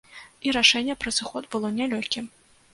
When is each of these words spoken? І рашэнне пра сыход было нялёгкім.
І 0.47 0.53
рашэнне 0.57 0.95
пра 1.05 1.15
сыход 1.19 1.43
было 1.55 1.73
нялёгкім. 1.79 2.25